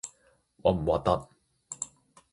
[0.63, 1.27] 核唔核突？